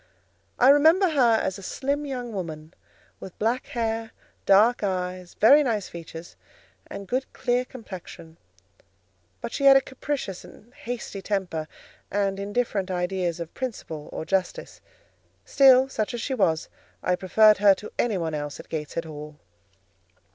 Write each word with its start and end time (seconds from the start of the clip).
I 0.57 0.69
remember 0.69 1.09
her 1.09 1.35
as 1.35 1.59
a 1.59 1.61
slim 1.61 2.07
young 2.07 2.33
woman, 2.33 2.73
with 3.19 3.37
black 3.37 3.67
hair, 3.67 4.13
dark 4.47 4.81
eyes, 4.83 5.35
very 5.35 5.61
nice 5.61 5.89
features, 5.89 6.35
and 6.87 7.07
good, 7.07 7.31
clear 7.33 7.65
complexion; 7.65 8.37
but 9.41 9.51
she 9.53 9.65
had 9.65 9.77
a 9.77 9.79
capricious 9.81 10.43
and 10.43 10.73
hasty 10.73 11.21
temper, 11.21 11.67
and 12.09 12.39
indifferent 12.39 12.89
ideas 12.89 13.39
of 13.39 13.53
principle 13.53 14.09
or 14.11 14.25
justice: 14.25 14.81
still, 15.45 15.87
such 15.87 16.15
as 16.15 16.21
she 16.21 16.33
was, 16.33 16.67
I 17.03 17.15
preferred 17.15 17.59
her 17.59 17.75
to 17.75 17.91
any 17.99 18.17
one 18.17 18.33
else 18.33 18.59
at 18.59 18.69
Gateshead 18.69 19.05
Hall. 19.05 19.37